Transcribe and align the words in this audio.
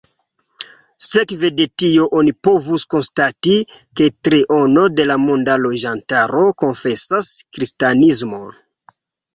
Sekve 1.07 1.51
de 1.59 1.67
tio 1.83 2.07
oni 2.21 2.33
povus 2.47 2.87
konstati, 2.95 3.59
ke 4.01 4.09
triono 4.29 4.87
de 4.97 5.07
la 5.13 5.19
monda 5.27 5.61
loĝantaro 5.69 6.45
konfesas 6.65 7.31
kristanismon. 7.57 8.53